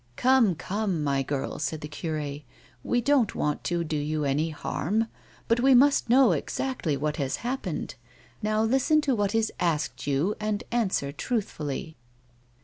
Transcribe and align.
"Come, 0.15 0.55
come, 0.55 1.03
my 1.03 1.21
girl," 1.21 1.59
said 1.59 1.81
the 1.81 1.87
cure," 1.87 2.39
we 2.91 3.01
don't 3.01 3.35
want 3.35 3.63
to 3.65 3.83
do 3.83 3.95
you 3.95 4.23
any 4.25 4.49
harm, 4.49 5.05
but 5.47 5.59
we 5.59 5.75
must 5.75 6.09
know 6.09 6.31
exactly 6.31 6.97
what 6.97 7.17
has 7.17 7.35
happened. 7.45 7.93
Now 8.41 8.63
listen 8.63 9.01
to 9.01 9.13
what 9.13 9.35
is 9.35 9.53
asked 9.59 10.07
you 10.07 10.33
and 10.41 10.63
answer 10.71 11.11
truthfully." 11.11 11.97